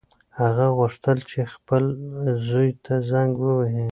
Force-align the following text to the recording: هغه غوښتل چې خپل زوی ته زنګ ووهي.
هغه 0.39 0.65
غوښتل 0.77 1.17
چې 1.29 1.39
خپل 1.53 1.83
زوی 2.47 2.69
ته 2.85 2.93
زنګ 3.11 3.31
ووهي. 3.43 3.87